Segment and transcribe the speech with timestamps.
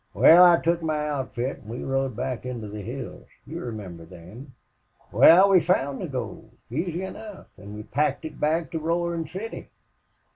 [0.15, 3.27] Wal, I took my outfit, an' we rode back into the hills.
[3.45, 4.55] You remember them.
[5.11, 9.69] Wal, we found the gold, easy enough, an' we packed it back to Roarin' City.